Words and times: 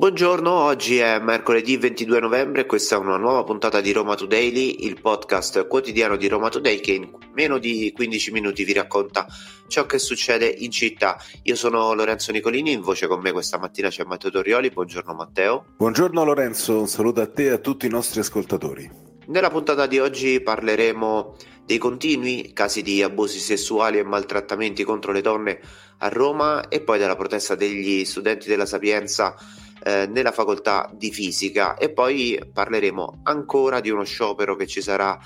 Buongiorno, 0.00 0.50
oggi 0.50 0.96
è 0.96 1.18
mercoledì 1.18 1.76
22 1.76 2.20
novembre 2.20 2.62
e 2.62 2.64
questa 2.64 2.96
è 2.96 2.98
una 2.98 3.18
nuova 3.18 3.44
puntata 3.44 3.82
di 3.82 3.92
Roma 3.92 4.14
Today, 4.14 4.76
il 4.86 4.98
podcast 4.98 5.66
quotidiano 5.66 6.16
di 6.16 6.26
Roma 6.26 6.48
Today 6.48 6.80
che 6.80 6.92
in 6.92 7.10
meno 7.34 7.58
di 7.58 7.92
15 7.94 8.30
minuti 8.32 8.64
vi 8.64 8.72
racconta 8.72 9.26
ciò 9.66 9.84
che 9.84 9.98
succede 9.98 10.46
in 10.46 10.70
città. 10.70 11.18
Io 11.42 11.54
sono 11.54 11.92
Lorenzo 11.92 12.32
Nicolini, 12.32 12.72
in 12.72 12.80
voce 12.80 13.08
con 13.08 13.20
me 13.20 13.30
questa 13.30 13.58
mattina 13.58 13.90
c'è 13.90 14.04
Matteo 14.04 14.30
Torioli. 14.30 14.70
Buongiorno 14.70 15.12
Matteo. 15.12 15.66
Buongiorno 15.76 16.24
Lorenzo, 16.24 16.80
un 16.80 16.88
saluto 16.88 17.20
a 17.20 17.26
te 17.26 17.44
e 17.44 17.50
a 17.50 17.58
tutti 17.58 17.84
i 17.84 17.90
nostri 17.90 18.20
ascoltatori. 18.20 18.90
Nella 19.26 19.50
puntata 19.50 19.86
di 19.86 19.98
oggi 19.98 20.40
parleremo 20.40 21.36
dei 21.66 21.76
continui 21.76 22.52
casi 22.54 22.80
di 22.80 23.02
abusi 23.02 23.38
sessuali 23.38 23.98
e 23.98 24.02
maltrattamenti 24.02 24.82
contro 24.82 25.12
le 25.12 25.20
donne 25.20 25.60
a 25.98 26.08
Roma 26.08 26.68
e 26.68 26.80
poi 26.80 26.98
della 26.98 27.16
protesta 27.16 27.54
degli 27.54 28.02
studenti 28.06 28.48
della 28.48 28.64
Sapienza 28.64 29.36
eh, 29.82 30.06
nella 30.06 30.32
facoltà 30.32 30.90
di 30.92 31.10
fisica 31.10 31.76
e 31.76 31.90
poi 31.90 32.38
parleremo 32.52 33.20
ancora 33.24 33.80
di 33.80 33.90
uno 33.90 34.04
sciopero 34.04 34.56
che 34.56 34.66
ci 34.66 34.82
sarà 34.82 35.18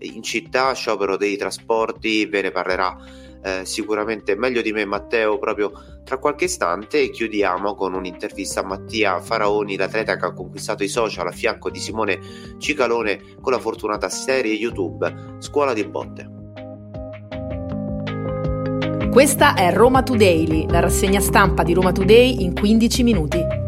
in 0.00 0.22
città, 0.22 0.72
sciopero 0.72 1.16
dei 1.16 1.36
trasporti, 1.36 2.26
ve 2.26 2.42
ne 2.42 2.50
parlerà 2.50 2.96
eh, 3.44 3.64
sicuramente 3.64 4.36
meglio 4.36 4.62
di 4.62 4.72
me 4.72 4.84
Matteo 4.84 5.38
proprio 5.38 5.72
tra 6.04 6.18
qualche 6.18 6.44
istante 6.44 7.00
e 7.00 7.10
chiudiamo 7.10 7.74
con 7.74 7.94
un'intervista 7.94 8.60
a 8.60 8.64
Mattia 8.64 9.20
Faraoni, 9.20 9.76
l'atleta 9.76 10.16
che 10.16 10.26
ha 10.26 10.32
conquistato 10.32 10.82
i 10.82 10.88
social 10.88 11.26
a 11.26 11.32
fianco 11.32 11.70
di 11.70 11.78
Simone 11.78 12.18
Cicalone 12.58 13.36
con 13.40 13.52
la 13.52 13.58
fortunata 13.58 14.08
serie 14.08 14.54
YouTube 14.54 15.36
Scuola 15.38 15.72
di 15.72 15.84
Botte. 15.84 16.40
Questa 19.10 19.54
è 19.54 19.70
Roma 19.72 20.02
Today, 20.02 20.66
la 20.70 20.80
rassegna 20.80 21.20
stampa 21.20 21.62
di 21.62 21.74
Roma 21.74 21.92
Today 21.92 22.42
in 22.42 22.54
15 22.54 23.02
minuti. 23.02 23.61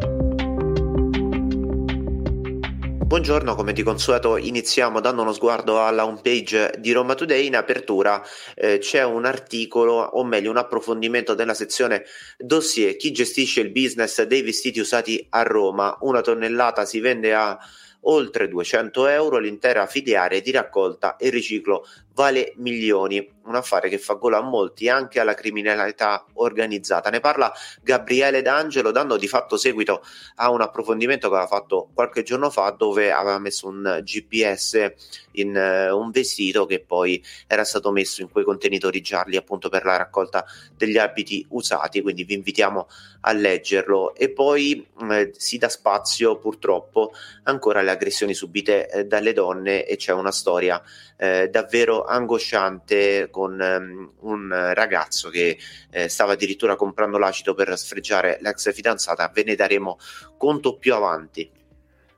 Buongiorno, 3.14 3.54
come 3.54 3.72
di 3.72 3.84
consueto 3.84 4.36
iniziamo 4.36 4.98
dando 4.98 5.22
uno 5.22 5.32
sguardo 5.32 5.80
alla 5.80 6.04
homepage 6.04 6.74
di 6.80 6.90
Roma 6.90 7.14
Today. 7.14 7.46
In 7.46 7.54
apertura 7.54 8.20
eh, 8.56 8.78
c'è 8.78 9.04
un 9.04 9.24
articolo, 9.24 9.92
o 9.92 10.24
meglio 10.24 10.50
un 10.50 10.56
approfondimento 10.56 11.34
della 11.34 11.54
sezione 11.54 12.02
dossier 12.36 12.96
chi 12.96 13.12
gestisce 13.12 13.60
il 13.60 13.70
business 13.70 14.20
dei 14.24 14.42
vestiti 14.42 14.80
usati 14.80 15.24
a 15.30 15.42
Roma. 15.42 15.96
Una 16.00 16.22
tonnellata 16.22 16.84
si 16.84 16.98
vende 16.98 17.32
a 17.32 17.56
oltre 18.00 18.48
200 18.48 19.06
euro, 19.06 19.38
l'intera 19.38 19.86
filiale 19.86 20.40
di 20.40 20.50
raccolta 20.50 21.14
e 21.14 21.30
riciclo 21.30 21.86
vale 22.14 22.54
milioni, 22.56 23.28
un 23.44 23.54
affare 23.56 23.88
che 23.88 23.98
fa 23.98 24.14
gola 24.14 24.38
a 24.38 24.42
molti 24.42 24.88
anche 24.88 25.20
alla 25.20 25.34
criminalità 25.34 26.24
organizzata. 26.34 27.10
Ne 27.10 27.20
parla 27.20 27.52
Gabriele 27.82 28.40
D'Angelo 28.40 28.90
dando 28.90 29.16
di 29.16 29.28
fatto 29.28 29.56
seguito 29.56 30.02
a 30.36 30.50
un 30.50 30.60
approfondimento 30.60 31.28
che 31.28 31.34
aveva 31.34 31.48
fatto 31.48 31.90
qualche 31.92 32.22
giorno 32.22 32.50
fa 32.50 32.70
dove 32.70 33.12
aveva 33.12 33.38
messo 33.38 33.68
un 33.68 34.00
GPS 34.02 34.92
in 35.32 35.54
uh, 35.56 35.96
un 35.96 36.10
vestito 36.10 36.66
che 36.66 36.80
poi 36.80 37.22
era 37.46 37.64
stato 37.64 37.90
messo 37.90 38.22
in 38.22 38.30
quei 38.30 38.44
contenitori 38.44 39.00
gialli 39.00 39.36
appunto 39.36 39.68
per 39.68 39.84
la 39.84 39.96
raccolta 39.96 40.44
degli 40.76 40.98
abiti 40.98 41.44
usati, 41.50 42.02
quindi 42.02 42.24
vi 42.24 42.34
invitiamo 42.34 42.88
a 43.22 43.32
leggerlo. 43.32 44.14
E 44.14 44.30
poi 44.30 44.86
uh, 44.98 45.30
si 45.32 45.58
dà 45.58 45.68
spazio 45.68 46.38
purtroppo 46.38 47.12
ancora 47.44 47.80
alle 47.80 47.90
aggressioni 47.90 48.34
subite 48.34 48.88
uh, 48.92 49.02
dalle 49.02 49.32
donne 49.32 49.84
e 49.84 49.96
c'è 49.96 50.12
una 50.12 50.32
storia 50.32 50.80
davvero 51.16 52.03
angosciante 52.06 53.28
con 53.30 53.58
um, 53.60 54.12
un 54.20 54.70
ragazzo 54.74 55.30
che 55.30 55.58
eh, 55.90 56.08
stava 56.08 56.32
addirittura 56.32 56.76
comprando 56.76 57.18
l'acido 57.18 57.54
per 57.54 57.76
sfregiare 57.78 58.38
l'ex 58.40 58.72
fidanzata. 58.72 59.30
Ve 59.32 59.44
ne 59.44 59.54
daremo 59.54 59.98
conto 60.36 60.78
più 60.78 60.94
avanti. 60.94 61.50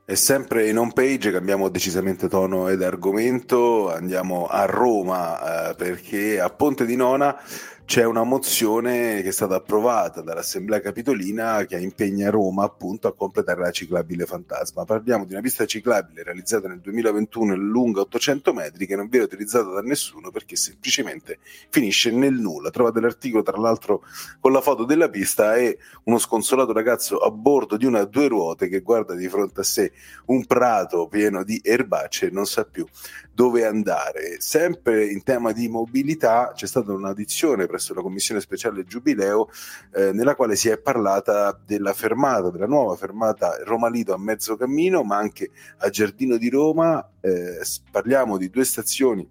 E 0.09 0.15
sempre 0.15 0.69
in 0.69 0.79
home 0.79 0.93
page 0.93 1.33
cambiamo 1.33 1.69
decisamente 1.69 2.29
tono 2.29 2.69
ed 2.69 2.81
argomento, 2.81 3.93
andiamo 3.93 4.47
a 4.47 4.65
Roma 4.65 5.71
eh, 5.71 5.75
perché 5.75 6.39
a 6.39 6.49
Ponte 6.49 6.87
di 6.87 6.95
Nona 6.95 7.37
c'è 7.87 8.03
una 8.03 8.25
mozione 8.25 9.23
che 9.23 9.29
è 9.29 9.33
stata 9.33 9.55
approvata 9.55 10.21
dall'Assemblea 10.21 10.81
Capitolina 10.81 11.65
che 11.67 11.79
impegna 11.79 12.31
Roma 12.31 12.65
appunto 12.65 13.07
a 13.07 13.15
completare 13.15 13.61
la 13.61 13.71
ciclabile 13.71 14.27
fantasma. 14.27 14.85
Parliamo 14.85 15.25
di 15.25 15.35
una 15.35 15.41
pista 15.41 15.65
ciclabile 15.67 16.25
realizzata 16.25 16.67
nel 16.67 16.81
2021 16.81 17.53
e 17.53 17.57
lunga 17.57 18.01
800 18.01 18.53
metri 18.53 18.87
che 18.87 18.97
non 18.97 19.09
viene 19.09 19.27
utilizzata 19.27 19.71
da 19.71 19.83
nessuno 19.83 20.33
perché 20.33 20.57
semplicemente 20.57 21.39
finisce 21.69 22.11
nel 22.11 22.35
nulla. 22.35 22.71
Trovate 22.71 22.99
l'articolo 22.99 23.45
tra 23.45 23.57
l'altro 23.57 24.03
con 24.41 24.51
la 24.51 24.61
foto 24.61 24.85
della 24.85 25.09
pista 25.09 25.55
e 25.55 25.79
uno 26.05 26.19
sconsolato 26.19 26.73
ragazzo 26.73 27.19
a 27.19 27.31
bordo 27.31 27.77
di 27.77 27.87
una 27.87 28.03
due 28.03 28.27
ruote 28.27 28.67
che 28.69 28.81
guarda 28.81 29.15
di 29.15 29.29
fronte 29.29 29.61
a 29.61 29.65
sé 29.65 29.93
un 30.27 30.45
prato 30.45 31.07
pieno 31.07 31.45
di 31.45 31.61
erbacce 31.63 32.27
e 32.27 32.31
non 32.31 32.47
sa 32.47 32.65
più 32.65 32.85
dove 33.33 33.65
andare. 33.65 34.41
Sempre 34.41 35.07
in 35.07 35.23
tema 35.23 35.53
di 35.53 35.69
mobilità 35.69 36.53
c'è 36.53 36.67
stata 36.67 36.93
un'audizione 36.93 37.67
presso 37.77 37.93
la 37.95 38.01
Commissione 38.01 38.41
Speciale 38.41 38.85
Giubileo, 38.85 39.49
eh, 39.95 40.13
nella 40.13 40.35
quale 40.35 40.57
si 40.57 40.69
è 40.69 40.79
parlata 40.79 41.59
della 41.65 41.93
fermata, 41.93 42.51
della 42.51 42.67
nuova 42.67 42.97
fermata 42.97 43.59
Roma 43.65 43.89
Lido 43.89 44.15
a 44.15 44.19
mezzo 44.19 44.57
cammino, 44.57 45.03
ma 45.03 45.17
anche 45.17 45.51
a 45.79 45.91
Giardino 45.91 46.39
di 46.39 46.49
Roma. 46.49 47.07
Eh, 47.21 47.61
parliamo 47.91 48.39
di 48.39 48.49
due 48.49 48.65
stazioni 48.65 49.29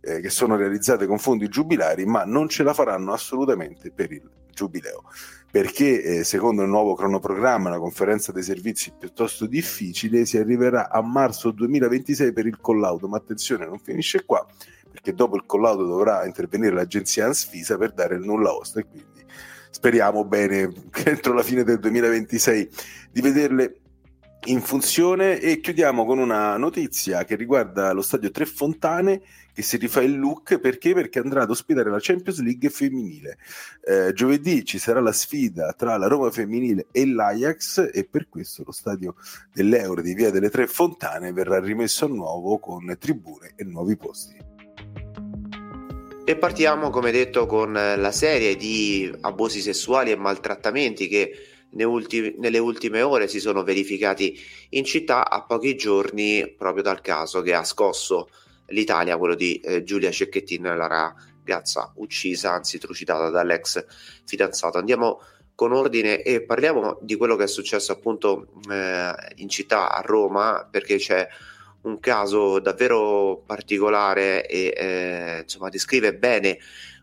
eh, 0.00 0.20
che 0.20 0.28
sono 0.28 0.56
realizzate 0.56 1.06
con 1.06 1.18
fondi 1.18 1.48
giubilari, 1.48 2.04
ma 2.04 2.24
non 2.24 2.48
ce 2.48 2.62
la 2.62 2.74
faranno 2.74 3.12
assolutamente 3.12 3.90
per 3.90 4.12
il 4.12 4.28
giubileo. 4.52 5.04
Perché 5.50 6.02
eh, 6.02 6.24
secondo 6.24 6.62
il 6.62 6.68
nuovo 6.68 6.94
cronoprogramma, 6.94 7.70
una 7.70 7.78
conferenza 7.78 8.32
dei 8.32 8.42
servizi 8.42 8.92
piuttosto 8.98 9.46
difficile, 9.46 10.26
si 10.26 10.36
arriverà 10.36 10.90
a 10.90 11.00
marzo 11.00 11.52
2026 11.52 12.34
per 12.34 12.44
il 12.44 12.60
collaudo, 12.60 13.08
ma 13.08 13.16
attenzione, 13.16 13.64
non 13.64 13.78
finisce 13.78 14.26
qua, 14.26 14.46
perché 14.98 15.14
dopo 15.14 15.36
il 15.36 15.44
collaudo 15.46 15.86
dovrà 15.86 16.26
intervenire 16.26 16.74
l'agenzia 16.74 17.26
Ansfisa 17.26 17.78
per 17.78 17.92
dare 17.92 18.16
il 18.16 18.24
nulla 18.24 18.52
osta 18.52 18.80
e 18.80 18.84
quindi 18.84 19.24
speriamo 19.70 20.24
bene 20.24 20.72
che 20.90 21.10
entro 21.10 21.32
la 21.32 21.42
fine 21.42 21.62
del 21.62 21.78
2026 21.78 22.68
di 23.12 23.20
vederle 23.20 23.80
in 24.46 24.60
funzione 24.60 25.40
e 25.40 25.60
chiudiamo 25.60 26.04
con 26.04 26.18
una 26.18 26.56
notizia 26.56 27.24
che 27.24 27.34
riguarda 27.34 27.92
lo 27.92 28.02
stadio 28.02 28.30
Tre 28.30 28.46
Fontane 28.46 29.20
che 29.52 29.62
si 29.62 29.76
rifà 29.76 30.00
il 30.00 30.18
look 30.18 30.58
perché? 30.58 30.94
Perché 30.94 31.18
andrà 31.18 31.42
ad 31.42 31.50
ospitare 31.50 31.90
la 31.90 31.98
Champions 32.00 32.40
League 32.40 32.70
femminile. 32.70 33.38
Eh, 33.84 34.12
giovedì 34.12 34.64
ci 34.64 34.78
sarà 34.78 35.00
la 35.00 35.12
sfida 35.12 35.72
tra 35.72 35.96
la 35.96 36.06
Roma 36.06 36.30
femminile 36.30 36.86
e 36.92 37.06
l'Ajax 37.06 37.90
e 37.92 38.04
per 38.08 38.28
questo 38.28 38.62
lo 38.64 38.72
stadio 38.72 39.16
dell'Euro 39.52 40.00
di 40.00 40.14
Via 40.14 40.30
delle 40.30 40.50
Tre 40.50 40.66
Fontane 40.68 41.32
verrà 41.32 41.58
rimesso 41.58 42.04
a 42.04 42.08
nuovo 42.08 42.58
con 42.58 42.96
tribune 42.98 43.52
e 43.56 43.64
nuovi 43.64 43.96
posti. 43.96 44.57
E 46.28 46.36
partiamo, 46.36 46.90
come 46.90 47.10
detto, 47.10 47.46
con 47.46 47.72
la 47.72 48.12
serie 48.12 48.54
di 48.54 49.10
abusi 49.22 49.62
sessuali 49.62 50.10
e 50.10 50.16
maltrattamenti 50.16 51.08
che 51.08 51.32
nelle 51.70 52.58
ultime 52.58 53.00
ore 53.00 53.28
si 53.28 53.40
sono 53.40 53.62
verificati 53.62 54.38
in 54.72 54.84
città 54.84 55.30
a 55.30 55.44
pochi 55.44 55.74
giorni 55.74 56.46
proprio 56.54 56.82
dal 56.82 57.00
caso 57.00 57.40
che 57.40 57.54
ha 57.54 57.64
scosso 57.64 58.28
l'Italia, 58.66 59.16
quello 59.16 59.34
di 59.34 59.58
eh, 59.60 59.82
Giulia 59.84 60.10
Cecchettin, 60.10 60.64
la 60.64 60.86
ragazza 60.86 61.92
uccisa, 61.94 62.52
anzi 62.52 62.76
trucidata 62.76 63.30
dall'ex 63.30 63.86
fidanzato. 64.26 64.76
Andiamo 64.76 65.22
con 65.54 65.72
ordine 65.72 66.20
e 66.20 66.42
parliamo 66.42 66.98
di 67.00 67.16
quello 67.16 67.36
che 67.36 67.44
è 67.44 67.48
successo 67.48 67.92
appunto 67.92 68.48
eh, 68.70 69.14
in 69.36 69.48
città 69.48 69.90
a 69.90 70.02
Roma 70.02 70.68
perché 70.70 70.98
c'è 70.98 71.26
un 71.88 72.00
caso 72.00 72.58
davvero 72.60 73.42
particolare 73.44 74.46
e 74.46 74.72
eh, 74.76 75.38
insomma 75.42 75.70
descrive 75.70 76.14
bene 76.14 76.58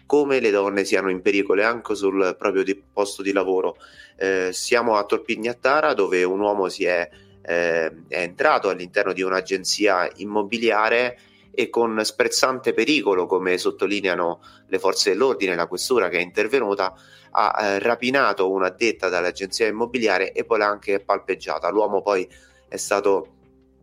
come 0.05 0.39
le 0.39 0.51
donne 0.51 0.85
siano 0.85 1.09
in 1.09 1.21
pericolo 1.21 1.65
anche 1.65 1.95
sul 1.95 2.35
proprio 2.37 2.63
di 2.63 2.75
posto 2.75 3.23
di 3.23 3.31
lavoro. 3.31 3.77
Eh, 4.15 4.49
siamo 4.53 4.95
a 4.95 5.03
Torpignattara 5.03 5.93
dove 5.93 6.23
un 6.23 6.39
uomo 6.39 6.69
si 6.69 6.85
è, 6.85 7.09
eh, 7.41 7.85
è 8.07 8.19
entrato 8.21 8.69
all'interno 8.69 9.13
di 9.13 9.23
un'agenzia 9.23 10.09
immobiliare 10.17 11.17
e 11.51 11.69
con 11.69 11.99
sprezzante 12.03 12.73
pericolo, 12.73 13.25
come 13.25 13.57
sottolineano 13.57 14.41
le 14.67 14.77
forze 14.77 15.11
dell'ordine, 15.11 15.55
la 15.55 15.67
questura 15.67 16.09
che 16.09 16.17
è 16.17 16.21
intervenuta, 16.21 16.93
ha 17.31 17.55
eh, 17.59 17.79
rapinato 17.79 18.51
un'addetta 18.51 19.09
dall'agenzia 19.09 19.65
immobiliare 19.65 20.33
e 20.33 20.43
poi 20.43 20.59
l'ha 20.59 20.67
anche 20.67 20.99
palpeggiata. 20.99 21.69
L'uomo 21.69 22.01
poi 22.01 22.29
è 22.67 22.77
stato 22.77 23.34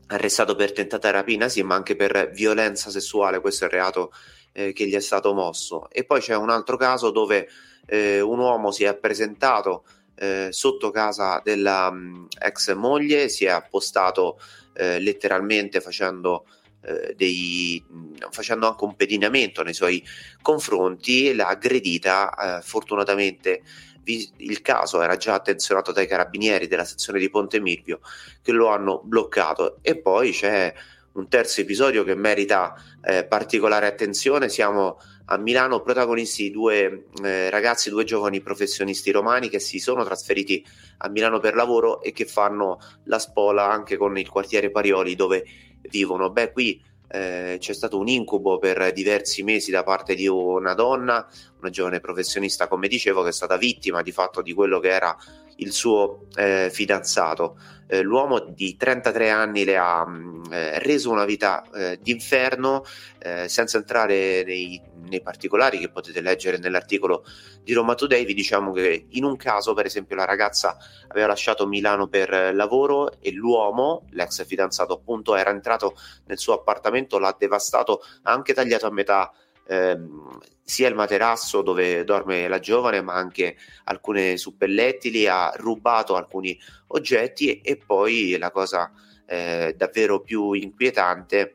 arrestato 0.09 0.55
per 0.55 0.73
tentata 0.73 1.11
rapina, 1.11 1.49
sì, 1.49 1.63
ma 1.63 1.75
anche 1.75 1.97
per 1.97 2.31
violenza 2.33 2.91
sessuale, 2.91 3.41
questo 3.41 3.65
è 3.65 3.67
il 3.69 3.73
reato 3.73 4.13
eh, 4.53 4.73
che 4.73 4.87
gli 4.87 4.95
è 4.95 5.01
stato 5.01 5.33
mosso. 5.33 5.89
E 5.91 6.05
poi 6.05 6.21
c'è 6.21 6.37
un 6.37 6.51
altro 6.51 6.77
caso 6.77 7.11
dove 7.11 7.49
eh, 7.87 8.21
un 8.21 8.39
uomo 8.39 8.71
si 8.71 8.85
è 8.85 8.95
presentato 8.97 9.85
eh, 10.15 10.49
sotto 10.51 10.91
casa 10.91 11.41
della 11.43 11.91
mh, 11.91 11.99
mm, 11.99 12.25
ex 12.39 12.75
moglie, 12.75 13.29
si 13.29 13.45
è 13.45 13.51
appostato 13.51 14.39
eh, 14.75 14.99
letteralmente 14.99 15.81
facendo 15.81 16.47
eh, 16.83 17.15
dei, 17.17 17.85
mm, 17.91 18.15
facendo 18.31 18.69
anche 18.69 18.85
un 18.85 18.97
pedinamento 18.97 19.63
nei 19.63 19.75
suoi 19.75 20.03
confronti, 20.41 21.35
l'ha 21.35 21.49
aggredita, 21.49 22.59
eh, 22.59 22.63
fortunatamente 22.63 23.63
il 24.05 24.63
caso 24.63 25.01
era 25.01 25.17
già 25.17 25.35
attenzionato 25.35 25.93
dai 25.93 26.09
carabinieri 26.09 26.67
della 26.67 26.85
sezione 26.85 27.21
di 27.21 27.31
Ponte 27.31 27.61
Milvio 27.61 28.01
che 28.43 28.51
lo 28.51 28.69
hanno 28.69 29.01
bloccato 29.05 29.79
e 29.81 29.97
poi 29.97 30.33
c'è 30.33 30.75
un 31.13 31.29
terzo 31.29 31.61
episodio 31.61 32.05
che 32.05 32.15
merita 32.15 32.75
eh, 33.05 33.25
particolare 33.25 33.87
attenzione. 33.87 34.49
Siamo 34.49 34.99
a 35.27 35.37
Milano 35.37 35.81
protagonisti 35.81 36.51
due 36.51 37.05
eh, 37.23 37.51
ragazzi, 37.51 37.91
due 37.91 38.05
giovani 38.05 38.41
professionisti 38.41 39.11
romani 39.11 39.49
che 39.49 39.59
si 39.59 39.79
sono 39.79 40.05
trasferiti 40.05 40.65
a 40.99 41.09
Milano 41.09 41.39
per 41.39 41.55
lavoro 41.55 42.01
e 42.03 42.13
che 42.13 42.25
fanno 42.25 42.79
la 43.05 43.19
spola 43.19 43.71
anche 43.71 43.97
con 43.97 44.17
il 44.17 44.29
quartiere 44.29 44.71
Parioli 44.71 45.15
dove 45.15 45.45
vivono. 45.93 46.31
Beh, 46.31 46.51
qui 46.51 46.83
eh, 47.09 47.59
c'è 47.61 47.75
stato 47.75 47.99
un 47.99 48.09
incubo 48.09 48.59
per 48.59 48.93
diversi 48.93 49.43
mesi 49.43 49.71
da 49.71 49.83
parte 49.83 50.15
di 50.15 50.27
una 50.27 50.73
donna, 50.73 51.29
una 51.61 51.71
giovane 51.71 52.01
professionista, 52.01 52.67
come 52.67 52.89
dicevo, 52.89 53.23
che 53.23 53.29
è 53.29 53.33
stata 53.33 53.59
vittima 53.59 54.01
di 54.01 54.11
fatto 54.11 54.41
di 54.41 54.55
quello 54.55 54.81
che 54.81 54.89
era 54.89 55.17
il 55.57 55.73
suo 55.73 56.27
eh, 56.35 56.71
fidanzato. 56.73 57.57
Eh, 57.87 58.01
l'uomo 58.01 58.39
di 58.39 58.77
33 58.77 59.29
anni 59.29 59.65
le 59.65 59.77
ha 59.77 60.07
mh, 60.07 60.17
mm, 60.49 60.53
eh, 60.53 60.79
reso 60.79 61.11
una 61.11 61.27
vita 61.27 61.63
eh, 61.75 61.99
d'inferno, 62.01 62.85
eh, 63.19 63.49
senza 63.49 63.77
entrare 63.77 64.45
nei, 64.45 64.81
nei, 65.09 65.21
particolari 65.21 65.79
che 65.79 65.91
potete 65.91 66.23
leggere 66.23 66.57
nell'articolo 66.59 67.25
di 67.63 67.75
Roma 67.75 67.95
Today. 67.95 68.25
Vi 68.25 68.33
diciamo 68.33 68.73
che 68.73 69.07
in 69.11 69.25
un 69.25 69.37
caso, 69.37 69.75
per 69.75 69.85
esempio, 69.85 70.17
la 70.17 70.25
ragazza 70.25 70.77
aveva 71.09 71.27
lasciato 71.27 71.67
Milano 71.67 72.09
per 72.09 72.55
lavoro 72.55 73.21
e 73.21 73.31
l'uomo, 73.33 74.07
l'ex 74.13 74.47
fidanzato, 74.47 74.95
appunto, 74.95 75.37
era 75.37 75.51
entrato 75.51 75.95
nel 76.27 76.39
suo 76.39 76.55
appartamento, 76.55 77.19
l'ha 77.19 77.37
devastato, 77.39 78.01
ha 78.23 78.33
anche 78.33 78.55
tagliato 78.55 78.87
a 78.87 78.91
metà 78.91 79.31
ehm, 79.67 80.39
sia 80.63 80.89
il 80.89 80.95
materasso 80.95 81.63
dove 81.63 82.05
dorme 82.05 82.49
la 82.49 82.59
giovane, 82.59 83.03
ma 83.03 83.15
anche 83.15 83.57
alcune 83.85 84.37
suppellettili, 84.37 85.27
ha 85.27 85.53
rubato 85.57 86.17
alcuni 86.17 86.59
oggetti 86.89 87.49
e, 87.49 87.61
e 87.63 87.77
poi 87.77 88.37
la 88.39 88.51
cosa 88.51 88.91
eh, 89.27 89.75
davvero 89.77 90.21
più 90.21 90.53
inquietante 90.53 91.53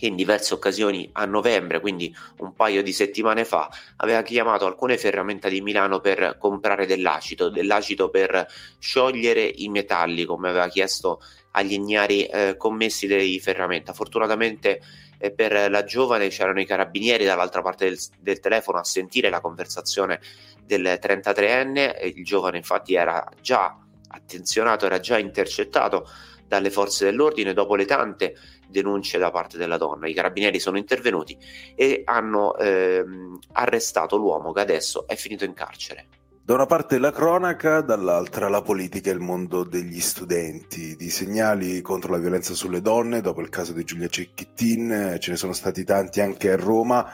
in 0.00 0.16
diverse 0.16 0.54
occasioni 0.54 1.08
a 1.12 1.24
novembre, 1.24 1.80
quindi 1.80 2.14
un 2.38 2.52
paio 2.52 2.82
di 2.82 2.92
settimane 2.92 3.44
fa, 3.44 3.70
aveva 3.96 4.22
chiamato 4.22 4.66
alcune 4.66 4.98
ferramenta 4.98 5.48
di 5.48 5.60
Milano 5.60 6.00
per 6.00 6.36
comprare 6.38 6.86
dell'acido, 6.86 7.48
dell'acido 7.48 8.10
per 8.10 8.46
sciogliere 8.78 9.44
i 9.44 9.68
metalli, 9.68 10.24
come 10.24 10.48
aveva 10.48 10.68
chiesto 10.68 11.20
agli 11.52 11.74
ignari 11.74 12.24
eh, 12.24 12.56
commessi 12.56 13.06
dei 13.06 13.38
ferramenta. 13.38 13.92
Fortunatamente 13.92 14.80
e 15.24 15.32
per 15.32 15.70
la 15.70 15.84
giovane 15.84 16.28
c'erano 16.28 16.60
i 16.60 16.66
carabinieri 16.66 17.24
dall'altra 17.24 17.62
parte 17.62 17.88
del, 17.88 17.98
del 18.20 18.40
telefono 18.40 18.76
a 18.76 18.84
sentire 18.84 19.30
la 19.30 19.40
conversazione 19.40 20.20
del 20.66 20.98
33enne 21.00 21.96
e 21.98 22.12
il 22.14 22.22
giovane 22.22 22.58
infatti 22.58 22.94
era 22.94 23.26
già 23.40 23.74
attenzionato, 24.06 24.84
era 24.84 25.00
già 25.00 25.16
intercettato 25.18 26.06
dalle 26.46 26.68
forze 26.68 27.06
dell'ordine 27.06 27.54
dopo 27.54 27.74
le 27.74 27.86
tante 27.86 28.36
denunce 28.68 29.16
da 29.16 29.30
parte 29.30 29.56
della 29.56 29.78
donna. 29.78 30.06
I 30.08 30.12
carabinieri 30.12 30.60
sono 30.60 30.76
intervenuti 30.76 31.38
e 31.74 32.02
hanno 32.04 32.54
ehm, 32.58 33.38
arrestato 33.52 34.18
l'uomo 34.18 34.52
che 34.52 34.60
adesso 34.60 35.06
è 35.06 35.16
finito 35.16 35.46
in 35.46 35.54
carcere. 35.54 36.06
Da 36.46 36.52
una 36.52 36.66
parte 36.66 36.98
la 36.98 37.10
cronaca, 37.10 37.80
dall'altra 37.80 38.50
la 38.50 38.60
politica 38.60 39.08
e 39.08 39.14
il 39.14 39.18
mondo 39.18 39.64
degli 39.64 39.98
studenti. 39.98 40.94
Di 40.94 41.08
segnali 41.08 41.80
contro 41.80 42.12
la 42.12 42.18
violenza 42.18 42.52
sulle 42.52 42.82
donne, 42.82 43.22
dopo 43.22 43.40
il 43.40 43.48
caso 43.48 43.72
di 43.72 43.82
Giulia 43.82 44.08
Cecchettin, 44.08 45.16
ce 45.18 45.30
ne 45.30 45.36
sono 45.38 45.54
stati 45.54 45.84
tanti 45.84 46.20
anche 46.20 46.50
a 46.50 46.56
Roma. 46.56 47.10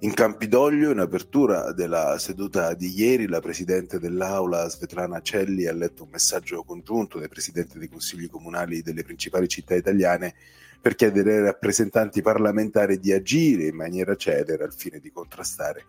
In 0.00 0.12
Campidoglio, 0.12 0.90
in 0.90 0.98
apertura 0.98 1.72
della 1.72 2.18
seduta 2.18 2.74
di 2.74 2.92
ieri, 2.98 3.28
la 3.28 3.38
Presidente 3.38 4.00
dell'Aula, 4.00 4.68
Svetlana 4.68 5.20
Celli, 5.20 5.66
ha 5.66 5.72
letto 5.72 6.02
un 6.02 6.08
messaggio 6.10 6.64
congiunto 6.64 7.20
dai 7.20 7.28
Presidenti 7.28 7.78
dei 7.78 7.88
Consigli 7.88 8.28
Comunali 8.28 8.82
delle 8.82 9.04
principali 9.04 9.46
città 9.46 9.76
italiane 9.76 10.34
per 10.80 10.96
chiedere 10.96 11.36
ai 11.36 11.42
rappresentanti 11.44 12.22
parlamentari 12.22 12.98
di 12.98 13.12
agire 13.12 13.68
in 13.68 13.76
maniera 13.76 14.16
celere 14.16 14.64
al 14.64 14.74
fine 14.74 14.98
di 14.98 15.12
contrastare 15.12 15.84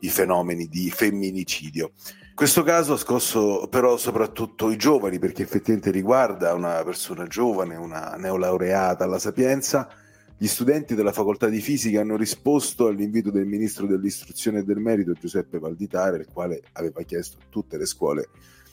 i 0.00 0.10
fenomeni 0.10 0.68
di 0.68 0.90
femminicidio. 0.90 1.92
Questo 2.36 2.62
caso 2.64 2.92
ha 2.92 2.98
scosso 2.98 3.66
però 3.70 3.96
soprattutto 3.96 4.70
i 4.70 4.76
giovani 4.76 5.18
perché 5.18 5.42
effettivamente 5.42 5.90
riguarda 5.90 6.52
una 6.52 6.82
persona 6.84 7.26
giovane, 7.26 7.76
una 7.76 8.14
neolaureata 8.18 9.04
alla 9.04 9.18
Sapienza. 9.18 9.88
Gli 10.36 10.46
studenti 10.46 10.94
della 10.94 11.12
facoltà 11.12 11.48
di 11.48 11.62
fisica 11.62 12.02
hanno 12.02 12.14
risposto 12.14 12.88
all'invito 12.88 13.30
del 13.30 13.46
ministro 13.46 13.86
dell'istruzione 13.86 14.58
e 14.58 14.64
del 14.64 14.76
merito 14.76 15.14
Giuseppe 15.14 15.58
Valditare, 15.58 16.18
il 16.18 16.26
quale 16.30 16.60
aveva 16.72 17.00
chiesto 17.04 17.38
a 17.40 17.46
tutte 17.48 17.78
le 17.78 17.86
scuole 17.86 18.28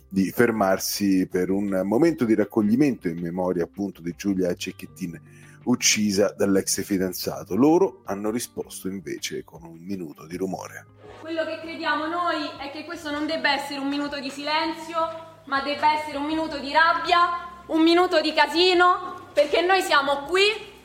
di 0.09 0.30
fermarsi 0.30 1.25
per 1.31 1.50
un 1.50 1.83
momento 1.86 2.25
di 2.25 2.36
raccoglimento 2.36 3.07
in 3.07 3.21
memoria 3.21 3.63
appunto 3.63 4.01
di 4.01 4.13
Giulia 4.18 4.54
Cecchettin 4.54 5.18
uccisa 5.65 6.33
dall'ex 6.36 6.83
fidanzato. 6.83 7.56
Loro 7.56 8.01
hanno 8.06 8.30
risposto 8.30 8.88
invece 8.88 9.44
con 9.44 9.63
un 9.63 9.77
minuto 9.80 10.25
di 10.25 10.38
rumore. 10.38 10.86
Quello 11.19 11.45
che 11.45 11.60
crediamo 11.62 12.06
noi 12.07 12.50
è 12.57 12.71
che 12.71 12.83
questo 12.83 13.10
non 13.12 13.25
debba 13.25 13.54
essere 13.54 13.80
un 13.80 13.88
minuto 13.88 14.19
di 14.19 14.30
silenzio, 14.30 15.31
ma 15.45 15.62
debba 15.62 15.94
essere 15.94 16.18
un 16.18 16.25
minuto 16.25 16.57
di 16.60 16.71
rabbia, 16.71 17.63
un 17.68 17.81
minuto 17.81 18.19
di 18.21 18.33
casino, 18.33 19.30
perché 19.33 19.62
noi 19.62 19.81
siamo 19.81 20.24
qui 20.24 20.44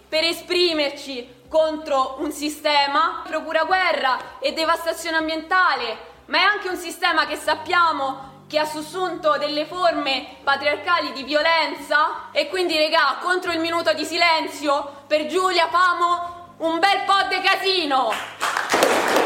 per 0.09 0.25
esprimerci 0.25 1.37
contro 1.49 2.17
un 2.21 2.31
sistema 2.31 3.23
che 3.25 3.31
procura 3.31 3.65
guerra 3.65 4.39
e 4.39 4.53
devastazione 4.53 5.17
ambientale, 5.17 5.97
ma 6.27 6.39
è 6.39 6.43
anche 6.43 6.69
un 6.69 6.77
sistema 6.77 7.27
che 7.27 7.37
sappiamo 7.37 8.37
che 8.49 8.59
ha 8.59 8.65
sussunto 8.65 9.37
delle 9.39 9.67
forme 9.67 10.37
patriarcali 10.43 11.13
di 11.13 11.23
violenza 11.23 12.31
e 12.33 12.49
quindi 12.49 12.77
regà 12.77 13.19
contro 13.21 13.53
il 13.53 13.61
minuto 13.61 13.93
di 13.93 14.05
silenzio 14.05 15.03
per 15.07 15.27
Giulia 15.27 15.69
Famo 15.69 16.55
un 16.59 16.79
bel 16.79 17.03
po' 17.05 17.29
di 17.29 17.41
casino. 17.41 19.18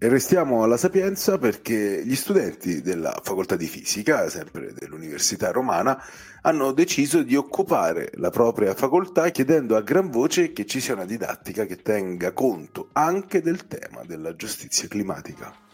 E 0.00 0.06
restiamo 0.06 0.62
alla 0.62 0.76
Sapienza 0.76 1.38
perché 1.38 2.04
gli 2.04 2.14
studenti 2.14 2.82
della 2.82 3.20
facoltà 3.20 3.56
di 3.56 3.66
fisica, 3.66 4.28
sempre 4.28 4.72
dell'Università 4.72 5.50
Romana, 5.50 6.00
hanno 6.42 6.70
deciso 6.70 7.24
di 7.24 7.34
occupare 7.34 8.12
la 8.14 8.30
propria 8.30 8.74
facoltà 8.74 9.28
chiedendo 9.30 9.74
a 9.74 9.82
gran 9.82 10.08
voce 10.08 10.52
che 10.52 10.66
ci 10.66 10.78
sia 10.78 10.94
una 10.94 11.04
didattica 11.04 11.66
che 11.66 11.82
tenga 11.82 12.30
conto 12.30 12.90
anche 12.92 13.42
del 13.42 13.66
tema 13.66 14.04
della 14.04 14.36
giustizia 14.36 14.86
climatica. 14.86 15.66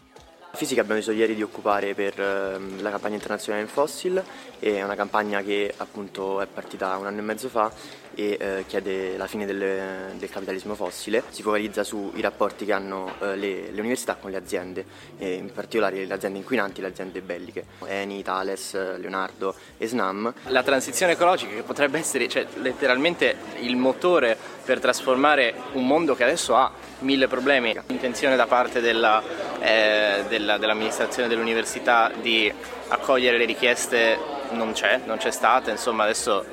Fisica 0.55 0.81
abbiamo 0.81 0.99
deciso 0.99 1.15
ieri 1.15 1.35
di 1.35 1.43
occupare 1.43 1.93
per 1.93 2.19
ehm, 2.19 2.81
la 2.81 2.89
campagna 2.89 3.15
internazionale 3.15 3.63
in 3.63 3.69
Fossil, 3.69 4.23
è 4.59 4.81
una 4.81 4.95
campagna 4.95 5.41
che 5.41 5.73
appunto 5.77 6.41
è 6.41 6.47
partita 6.47 6.95
un 6.97 7.05
anno 7.05 7.19
e 7.19 7.21
mezzo 7.21 7.49
fa 7.49 7.71
e 8.15 8.37
eh, 8.39 8.63
chiede 8.65 9.17
la 9.17 9.27
fine 9.27 9.45
del, 9.45 10.13
del, 10.17 10.29
capitalismo 10.29 10.73
fossile, 10.73 11.23
si 11.29 11.41
focalizza 11.41 11.83
sui 11.83 12.21
rapporti 12.21 12.65
che 12.65 12.71
hanno 12.71 13.13
eh, 13.19 13.35
le, 13.35 13.71
le, 13.71 13.79
università 13.79 14.15
con 14.15 14.31
le 14.31 14.37
aziende, 14.37 14.85
in 15.17 15.51
particolare 15.53 16.05
le 16.05 16.13
aziende 16.13 16.37
inquinanti 16.37 16.79
e 16.79 16.83
le 16.83 16.89
aziende 16.89 17.21
belliche, 17.21 17.65
Eni, 17.85 18.23
Thales, 18.23 18.73
Leonardo 18.97 19.53
e 19.77 19.87
Snam. 19.87 20.33
La 20.47 20.63
transizione 20.63 21.13
ecologica 21.13 21.53
che 21.53 21.63
potrebbe 21.63 21.99
essere 21.99 22.27
cioè, 22.29 22.47
letteralmente 22.61 23.35
il 23.59 23.75
motore 23.75 24.37
per 24.63 24.79
trasformare 24.79 25.53
un 25.73 25.85
mondo 25.85 26.15
che 26.15 26.23
adesso 26.23 26.55
ha 26.55 26.71
mille 26.99 27.27
problemi. 27.27 27.77
L'intenzione 27.87 28.35
da 28.35 28.47
parte 28.47 28.81
della, 28.81 29.21
eh, 29.65 30.23
della, 30.27 30.57
dell'amministrazione 30.57 31.27
dell'università 31.27 32.11
di 32.21 32.53
accogliere 32.89 33.37
le 33.37 33.45
richieste 33.45 34.17
non 34.51 34.73
c'è, 34.73 35.01
non 35.05 35.17
c'è 35.17 35.31
stata, 35.31 35.71
insomma 35.71 36.03
adesso 36.03 36.45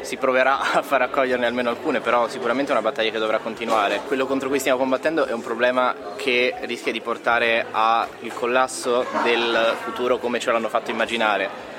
si 0.00 0.16
proverà 0.16 0.58
a 0.74 0.82
far 0.82 1.02
accoglierne 1.02 1.46
almeno 1.46 1.70
alcune, 1.70 2.00
però 2.00 2.28
sicuramente 2.28 2.70
è 2.70 2.72
una 2.72 2.82
battaglia 2.82 3.10
che 3.10 3.18
dovrà 3.18 3.38
continuare. 3.38 4.00
Quello 4.06 4.26
contro 4.26 4.48
cui 4.48 4.58
stiamo 4.58 4.78
combattendo 4.78 5.26
è 5.26 5.32
un 5.32 5.42
problema 5.42 5.94
che 6.16 6.54
rischia 6.62 6.92
di 6.92 7.00
portare 7.00 7.66
al 7.70 8.08
collasso 8.34 9.06
del 9.22 9.76
futuro 9.82 10.18
come 10.18 10.40
ce 10.40 10.50
l'hanno 10.50 10.68
fatto 10.68 10.90
immaginare. 10.90 11.69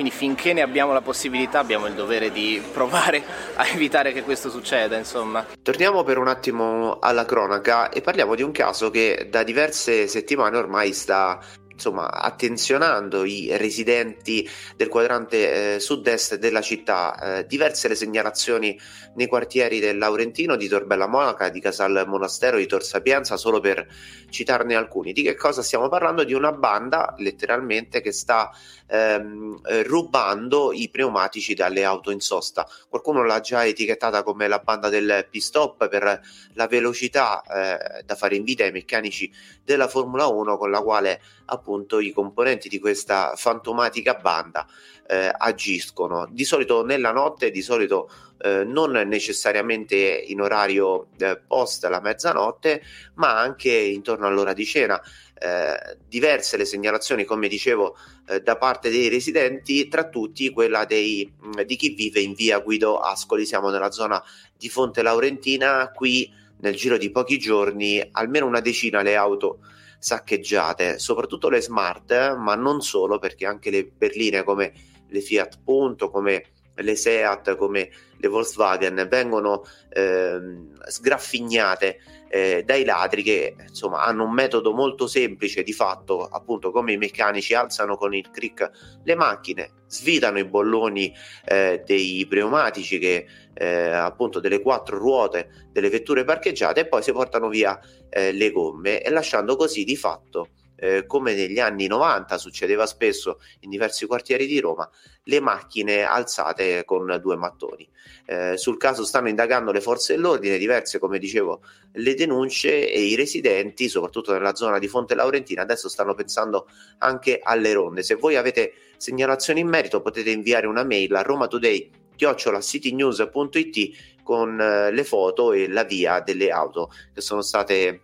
Quindi 0.00 0.16
finché 0.16 0.54
ne 0.54 0.62
abbiamo 0.62 0.94
la 0.94 1.02
possibilità 1.02 1.58
abbiamo 1.58 1.86
il 1.86 1.92
dovere 1.92 2.32
di 2.32 2.58
provare 2.72 3.22
a 3.56 3.66
evitare 3.68 4.14
che 4.14 4.22
questo 4.22 4.48
succeda, 4.48 4.96
insomma. 4.96 5.44
Torniamo 5.60 6.04
per 6.04 6.16
un 6.16 6.26
attimo 6.26 6.98
alla 7.00 7.26
cronaca 7.26 7.90
e 7.90 8.00
parliamo 8.00 8.34
di 8.34 8.40
un 8.40 8.50
caso 8.50 8.88
che 8.88 9.28
da 9.28 9.42
diverse 9.42 10.06
settimane 10.06 10.56
ormai 10.56 10.94
sta 10.94 11.38
insomma, 11.80 12.12
attenzionando 12.12 13.24
i 13.24 13.56
residenti 13.56 14.46
del 14.76 14.88
quadrante 14.88 15.76
eh, 15.76 15.80
sud-est 15.80 16.36
della 16.36 16.60
città. 16.60 17.38
Eh, 17.38 17.46
diverse 17.46 17.88
le 17.88 17.94
segnalazioni 17.94 18.78
nei 19.14 19.26
quartieri 19.26 19.80
del 19.80 19.96
Laurentino, 19.96 20.56
di 20.56 20.68
Tor 20.68 20.84
Bella 20.84 21.06
Monaca, 21.06 21.48
di 21.48 21.58
Casal 21.58 22.04
Monastero, 22.06 22.58
di 22.58 22.66
Tor 22.66 22.84
Sapienza, 22.84 23.38
solo 23.38 23.60
per 23.60 23.86
citarne 24.28 24.76
alcuni. 24.76 25.12
Di 25.12 25.22
che 25.22 25.34
cosa 25.34 25.62
stiamo 25.62 25.88
parlando? 25.88 26.22
Di 26.22 26.34
una 26.34 26.52
banda, 26.52 27.14
letteralmente, 27.16 28.02
che 28.02 28.12
sta 28.12 28.50
ehm, 28.86 29.60
eh, 29.64 29.82
rubando 29.84 30.72
i 30.72 30.90
pneumatici 30.90 31.54
dalle 31.54 31.84
auto 31.84 32.10
in 32.10 32.20
sosta. 32.20 32.68
Qualcuno 32.88 33.24
l'ha 33.24 33.40
già 33.40 33.64
etichettata 33.64 34.22
come 34.22 34.48
la 34.48 34.58
banda 34.58 34.90
del 34.90 35.26
pit-stop 35.30 35.88
per 35.88 36.20
la 36.52 36.66
velocità 36.66 37.42
eh, 37.42 38.02
da 38.04 38.14
fare 38.14 38.36
invidia 38.36 38.66
ai 38.66 38.72
meccanici 38.72 39.32
della 39.64 39.88
Formula 39.88 40.26
1 40.26 40.58
con 40.58 40.70
la 40.70 40.80
quale 40.80 41.20
appunto 41.46 41.69
i 42.00 42.12
componenti 42.12 42.68
di 42.68 42.78
questa 42.78 43.34
fantomatica 43.36 44.14
banda 44.14 44.66
eh, 45.06 45.30
agiscono 45.36 46.28
di 46.30 46.44
solito 46.44 46.84
nella 46.84 47.12
notte, 47.12 47.50
di 47.50 47.62
solito 47.62 48.08
eh, 48.42 48.64
non 48.64 48.92
necessariamente 48.92 49.96
in 49.96 50.40
orario 50.40 51.08
eh, 51.18 51.40
post 51.46 51.84
la 51.84 52.00
mezzanotte, 52.00 52.82
ma 53.14 53.38
anche 53.38 53.72
intorno 53.72 54.26
all'ora 54.26 54.52
di 54.52 54.64
cena. 54.64 55.00
Eh, 55.42 55.96
diverse 56.06 56.56
le 56.56 56.64
segnalazioni, 56.64 57.24
come 57.24 57.48
dicevo, 57.48 57.96
eh, 58.28 58.40
da 58.40 58.56
parte 58.56 58.90
dei 58.90 59.08
residenti, 59.08 59.88
tra 59.88 60.08
tutti 60.08 60.50
quella 60.50 60.84
dei, 60.84 61.30
mh, 61.38 61.62
di 61.62 61.76
chi 61.76 61.90
vive 61.90 62.20
in 62.20 62.34
via 62.34 62.60
Guido 62.60 62.98
Ascoli. 62.98 63.46
Siamo 63.46 63.70
nella 63.70 63.90
zona 63.90 64.22
di 64.56 64.68
Fonte 64.68 65.02
Laurentina, 65.02 65.90
qui 65.90 66.32
nel 66.60 66.76
giro 66.76 66.98
di 66.98 67.10
pochi 67.10 67.38
giorni 67.38 68.06
almeno 68.12 68.46
una 68.46 68.60
decina 68.60 69.02
le 69.02 69.16
auto 69.16 69.60
saccheggiate, 70.00 70.98
soprattutto 70.98 71.48
le 71.48 71.60
smart, 71.60 72.34
ma 72.36 72.54
non 72.54 72.80
solo, 72.80 73.18
perché 73.18 73.46
anche 73.46 73.70
le 73.70 73.84
berline 73.84 74.42
come 74.42 74.72
le 75.06 75.20
Fiat 75.20 75.60
Punto, 75.62 76.10
come 76.10 76.44
le 76.82 76.96
Seat, 76.96 77.56
come 77.56 77.90
le 78.16 78.28
Volkswagen 78.28 79.06
vengono 79.08 79.64
eh, 79.88 80.38
sgraffignate 80.86 81.98
eh, 82.28 82.62
dai 82.64 82.84
ladri 82.84 83.22
che 83.22 83.56
insomma 83.68 84.04
hanno 84.04 84.24
un 84.24 84.32
metodo 84.32 84.72
molto 84.72 85.08
semplice 85.08 85.64
di 85.64 85.72
fatto 85.72 86.26
appunto 86.26 86.70
come 86.70 86.92
i 86.92 86.96
meccanici 86.96 87.54
alzano 87.54 87.96
con 87.96 88.14
il 88.14 88.30
click 88.30 88.70
le 89.02 89.14
macchine 89.16 89.70
svitano 89.88 90.38
i 90.38 90.44
bolloni 90.44 91.12
eh, 91.44 91.82
dei 91.84 92.24
pneumatici 92.28 92.98
che 92.98 93.26
eh, 93.52 93.90
appunto 93.90 94.38
delle 94.38 94.60
quattro 94.60 94.96
ruote 94.96 95.68
delle 95.72 95.88
vetture 95.88 96.22
parcheggiate 96.22 96.80
e 96.80 96.86
poi 96.86 97.02
si 97.02 97.10
portano 97.10 97.48
via 97.48 97.78
eh, 98.08 98.30
le 98.30 98.52
gomme 98.52 99.02
e 99.02 99.10
lasciando 99.10 99.56
così 99.56 99.82
di 99.82 99.96
fatto 99.96 100.50
eh, 100.80 101.04
come 101.06 101.34
negli 101.34 101.60
anni 101.60 101.86
90 101.86 102.38
succedeva 102.38 102.86
spesso 102.86 103.40
in 103.60 103.70
diversi 103.70 104.06
quartieri 104.06 104.46
di 104.46 104.58
Roma, 104.60 104.88
le 105.24 105.40
macchine 105.40 106.02
alzate 106.02 106.84
con 106.84 107.18
due 107.20 107.36
mattoni. 107.36 107.88
Eh, 108.24 108.56
sul 108.56 108.78
caso 108.78 109.04
stanno 109.04 109.28
indagando 109.28 109.72
le 109.72 109.80
forze 109.80 110.14
dell'ordine, 110.14 110.56
diverse 110.56 110.98
come 110.98 111.18
dicevo 111.18 111.62
le 111.92 112.14
denunce 112.14 112.90
e 112.90 113.02
i 113.02 113.14
residenti, 113.14 113.88
soprattutto 113.88 114.32
nella 114.32 114.54
zona 114.54 114.78
di 114.78 114.88
Fonte 114.88 115.14
Laurentina, 115.14 115.62
adesso 115.62 115.88
stanno 115.88 116.14
pensando 116.14 116.66
anche 116.98 117.40
alle 117.42 117.72
ronde. 117.72 118.02
Se 118.02 118.14
voi 118.14 118.36
avete 118.36 118.72
segnalazioni 118.96 119.60
in 119.60 119.68
merito 119.68 120.00
potete 120.00 120.30
inviare 120.30 120.66
una 120.66 120.84
mail 120.84 121.14
a 121.14 121.22
romatoday 121.22 121.90
citynews.it 122.16 124.22
con 124.22 124.60
eh, 124.60 124.92
le 124.92 125.04
foto 125.04 125.52
e 125.52 125.68
la 125.68 125.84
via 125.84 126.20
delle 126.20 126.50
auto 126.50 126.90
che 127.14 127.20
sono 127.20 127.40
state 127.40 128.02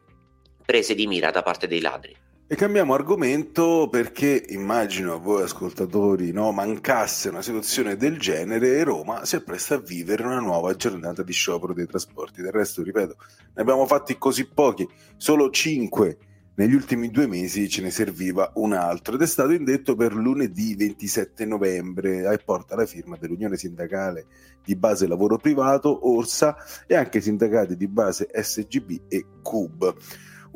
prese 0.64 0.94
di 0.94 1.06
mira 1.06 1.30
da 1.30 1.42
parte 1.42 1.66
dei 1.66 1.80
ladri. 1.80 2.24
E 2.48 2.54
cambiamo 2.54 2.94
argomento 2.94 3.88
perché 3.90 4.40
immagino 4.50 5.14
a 5.14 5.18
voi 5.18 5.42
ascoltatori 5.42 6.30
no, 6.30 6.52
mancasse 6.52 7.28
una 7.28 7.42
situazione 7.42 7.96
del 7.96 8.20
genere 8.20 8.76
e 8.76 8.84
Roma 8.84 9.24
si 9.24 9.34
appresta 9.34 9.74
a 9.74 9.80
vivere 9.80 10.22
una 10.22 10.38
nuova 10.38 10.76
giornata 10.76 11.24
di 11.24 11.32
sciopero 11.32 11.74
dei 11.74 11.88
trasporti. 11.88 12.42
Del 12.42 12.52
resto, 12.52 12.84
ripeto, 12.84 13.16
ne 13.52 13.62
abbiamo 13.62 13.84
fatti 13.84 14.16
così 14.16 14.46
pochi, 14.46 14.88
solo 15.16 15.50
5 15.50 16.18
negli 16.54 16.74
ultimi 16.74 17.10
due 17.10 17.26
mesi 17.26 17.68
ce 17.68 17.82
ne 17.82 17.90
serviva 17.90 18.52
un 18.54 18.74
altro 18.74 19.16
ed 19.16 19.22
è 19.22 19.26
stato 19.26 19.50
indetto 19.50 19.96
per 19.96 20.14
lunedì 20.14 20.76
27 20.76 21.44
novembre. 21.46 22.32
E 22.32 22.38
porta 22.44 22.76
la 22.76 22.86
firma 22.86 23.16
dell'Unione 23.16 23.56
Sindacale 23.56 24.26
di 24.64 24.76
Base 24.76 25.08
Lavoro 25.08 25.36
Privato, 25.36 26.08
Orsa 26.08 26.54
e 26.86 26.94
anche 26.94 27.20
sindacati 27.20 27.76
di 27.76 27.88
base 27.88 28.28
SGB 28.32 29.00
e 29.08 29.26
CUB 29.42 29.96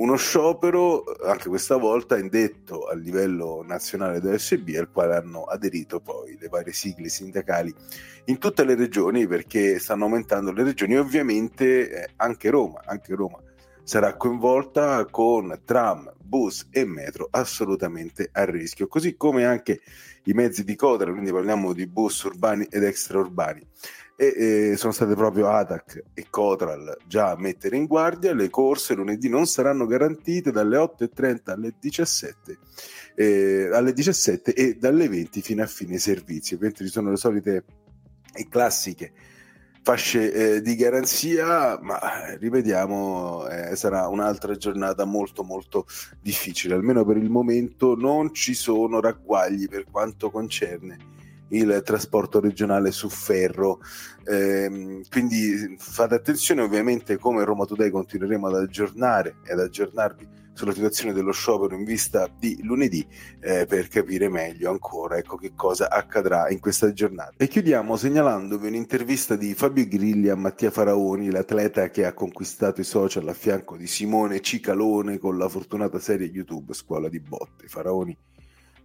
uno 0.01 0.17
sciopero 0.17 1.05
anche 1.25 1.49
questa 1.49 1.77
volta 1.77 2.19
indetto 2.19 2.87
a 2.87 2.95
livello 2.95 3.63
nazionale 3.67 4.21
dell'SB 4.21 4.75
al 4.79 4.91
quale 4.91 5.15
hanno 5.15 5.45
aderito 5.45 6.01
poi 6.01 6.39
le 6.41 6.49
varie 6.49 6.73
sigle 6.73 7.11
sindacali 7.11 7.73
in 8.25 8.39
tutte 8.39 8.65
le 8.65 8.75
regioni 8.75 9.27
perché 9.27 9.79
stanno 9.79 10.05
aumentando 10.05 10.53
le 10.53 10.63
regioni. 10.65 10.97
Ovviamente 10.97 11.91
eh, 11.91 12.09
anche 12.17 12.49
Roma, 12.49 12.81
anche 12.85 13.15
Roma 13.15 13.41
sarà 13.83 14.17
coinvolta 14.17 15.05
con 15.07 15.61
tram, 15.65 16.13
bus 16.23 16.69
e 16.71 16.85
metro 16.85 17.29
assolutamente 17.31 18.29
a 18.33 18.45
rischio, 18.45 18.87
così 18.87 19.17
come 19.17 19.45
anche 19.45 19.81
i 20.25 20.33
mezzi 20.33 20.65
di 20.65 20.77
coda, 20.77 21.05
quindi 21.05 21.33
parliamo 21.33 21.73
di 21.73 21.87
bus 21.87 22.23
urbani 22.23 22.67
ed 22.71 22.85
extraurbani. 22.85 23.67
E, 24.17 24.73
e 24.73 24.77
sono 24.77 24.93
state 24.93 25.15
proprio 25.15 25.49
ATAC 25.49 26.03
e 26.13 26.27
Cotral 26.29 26.95
già 27.07 27.31
a 27.31 27.39
mettere 27.39 27.77
in 27.77 27.87
guardia 27.87 28.35
le 28.35 28.51
corse 28.51 28.93
lunedì 28.93 29.31
non 29.31 29.47
saranno 29.47 29.87
garantite 29.87 30.51
dalle 30.51 30.77
8.30 30.77 31.51
alle 31.51 31.75
17 31.81 32.59
eh, 33.15 33.71
alle 33.73 33.95
17 33.95 34.53
e 34.53 34.75
dalle 34.75 35.09
20 35.09 35.41
fino 35.41 35.63
a 35.63 35.67
fine 35.67 35.97
servizio 35.97 36.59
mentre 36.61 36.85
ci 36.85 36.91
sono 36.91 37.09
le 37.09 37.17
solite 37.17 37.65
e 38.35 38.47
classiche 38.49 39.13
fasce 39.83 40.33
eh, 40.33 40.63
di 40.63 40.75
garanzia, 40.77 41.79
ma 41.81 41.99
ripetiamo, 42.39 43.47
eh, 43.49 43.77
sarà 43.77 44.09
un'altra 44.09 44.55
giornata 44.57 45.05
molto 45.05 45.43
molto 45.43 45.87
difficile, 46.21 46.75
almeno 46.75 47.05
per 47.05 47.17
il 47.17 47.31
momento 47.31 47.95
non 47.95 48.35
ci 48.35 48.55
sono 48.55 49.01
ragguagli 49.01 49.69
per 49.69 49.87
quanto 49.91 50.31
concerne 50.31 51.09
il 51.49 51.83
trasporto 51.85 52.41
regionale 52.41 52.91
su 52.93 53.09
ferro. 53.09 53.81
Eh, 54.25 55.03
quindi 55.11 55.77
fate 55.79 56.15
attenzione, 56.15 56.63
ovviamente 56.63 57.17
come 57.17 57.45
Roma 57.45 57.65
Today 57.65 57.91
continueremo 57.91 58.49
ad 58.49 58.55
aggiornare 58.57 59.37
ed 59.45 59.59
aggiornarvi 59.59 60.40
sulla 60.61 60.75
situazione 60.75 61.15
dello 61.15 61.33
sciopero 61.33 61.75
in 61.75 61.85
vista 61.85 62.29
di 62.39 62.61
lunedì 62.63 63.07
eh, 63.41 63.65
per 63.65 63.89
capire 63.89 64.29
meglio 64.29 64.71
ancora 64.71 65.17
ecco, 65.17 65.37
che 65.37 65.53
cosa 65.55 65.89
accadrà 65.89 66.51
in 66.51 66.61
questa 66.61 66.93
giornata. 66.93 67.33
E 67.39 67.49
chiudiamo 67.49 67.97
segnalandovi 67.97 68.67
un'intervista 68.67 69.37
di 69.37 69.55
Fabio 69.55 69.87
Grilli 69.89 70.29
a 70.29 70.37
Mattia 70.37 70.71
Faraoni, 70.71 71.31
l'atleta 71.31 71.89
che 71.89 72.05
ha 72.05 72.13
conquistato 72.13 72.83
i 72.83 72.85
social 72.85 73.27
a 73.29 73.33
fianco 73.33 73.79
di 73.79 73.87
Simone 73.87 74.43
Cicalone 74.43 75.17
con 75.17 75.39
la 75.39 75.49
fortunata 75.49 75.99
serie 75.99 76.27
YouTube 76.27 76.75
Scuola 76.75 77.09
di 77.09 77.21
Botte. 77.21 77.67
Faraoni 77.67 78.15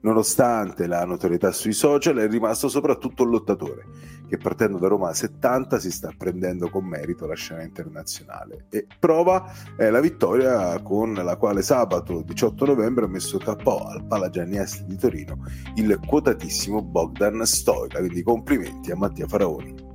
Nonostante 0.06 0.86
la 0.86 1.04
notorietà 1.04 1.52
sui 1.52 1.74
social, 1.74 2.18
è 2.18 2.28
rimasto 2.28 2.70
soprattutto 2.70 3.24
un 3.24 3.32
lottatore 3.32 3.86
che 4.28 4.38
partendo 4.38 4.78
da 4.78 4.88
Roma 4.88 5.12
70 5.12 5.80
si 5.80 5.90
sta 5.90 6.12
prendendo 6.16 6.70
con 6.70 6.86
merito 6.86 7.26
la 7.26 7.34
scena 7.34 7.64
internazionale 7.64 8.66
e 8.70 8.86
prova 9.00 9.52
è 9.76 9.90
la 9.90 10.00
vittoria 10.00 10.80
con 10.84 11.14
la 11.14 11.36
quale 11.38 11.64
sabato 11.64 12.22
18 12.22 12.66
novembre 12.66 13.06
ha 13.06 13.08
messo 13.08 13.40
KO 13.40 13.84
al 13.86 14.06
Palagiani 14.06 14.58
Est 14.58 14.84
di 14.84 14.96
Torino 14.96 15.44
il 15.76 16.00
quotatissimo 16.06 16.84
Bogdan 16.84 17.44
Stoica, 17.44 17.98
quindi 17.98 18.22
complimenti 18.22 18.92
a 18.92 18.96
Mattia 18.96 19.28
Faraoni. 19.28 19.95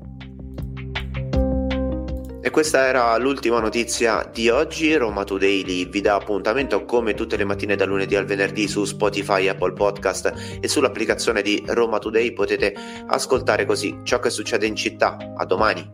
E 2.42 2.49
questa 2.49 2.87
era 2.87 3.16
l'ultima 3.18 3.61
notizia 3.61 4.26
di 4.32 4.49
oggi. 4.49 4.97
Roma 4.97 5.25
Today 5.25 5.87
vi 5.87 6.00
dà 6.00 6.14
appuntamento 6.14 6.87
come 6.87 7.12
tutte 7.12 7.37
le 7.37 7.44
mattine 7.44 7.76
da 7.76 7.85
lunedì 7.85 8.16
al 8.16 8.25
venerdì 8.25 8.66
su 8.66 8.87
Spotify, 8.87 9.49
Apple 9.49 9.75
Podcast 9.75 10.59
e 10.59 10.66
sull'applicazione 10.66 11.42
di 11.42 11.62
Roma 11.66 11.99
Today 11.99 12.32
potete 12.32 12.75
ascoltare 13.06 13.66
così 13.66 14.00
ciò 14.04 14.20
che 14.20 14.30
succede 14.30 14.66
in 14.66 14.75
città. 14.75 15.18
A 15.37 15.44
domani. 15.44 15.90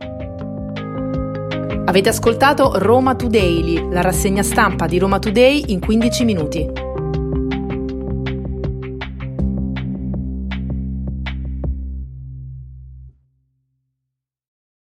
Avete 1.84 2.08
ascoltato 2.08 2.78
Roma 2.78 3.16
Today, 3.16 3.90
la 3.90 4.00
rassegna 4.00 4.44
stampa 4.44 4.86
di 4.86 4.98
Roma 4.98 5.18
Today 5.18 5.64
in 5.66 5.80
15 5.80 6.24
minuti. 6.24 6.85